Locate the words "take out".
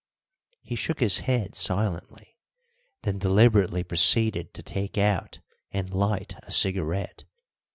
4.63-5.37